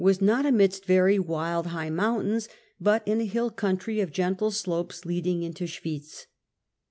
^orgar 0.01 0.45
en, 0.45 0.55
^^^ 0.55 0.55
^midst 0.55 0.85
very 0.85 1.19
wild 1.19 1.67
high 1.67 1.91
mountains, 1.91 2.49
but 2.79 3.07
in 3.07 3.21
a 3.21 3.25
hill 3.25 3.51
coun 3.51 3.77
try 3.77 3.99
of 3.99 4.11
gentle 4.11 4.49
slopes 4.49 5.05
leading 5.05 5.43
into 5.43 5.65
Schwitz. 5.65 6.25